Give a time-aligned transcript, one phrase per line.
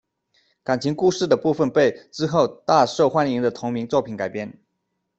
[0.63, 4.57] 感情故事的部分被之后大受欢迎的同名作品改编。